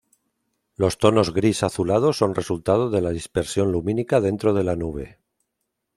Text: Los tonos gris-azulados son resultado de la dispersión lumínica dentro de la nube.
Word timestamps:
Los 0.77 0.97
tonos 0.97 1.31
gris-azulados 1.31 2.17
son 2.17 2.33
resultado 2.33 2.89
de 2.89 3.01
la 3.01 3.11
dispersión 3.11 3.71
lumínica 3.71 4.19
dentro 4.19 4.51
de 4.55 4.63
la 4.63 4.75
nube. 4.75 5.19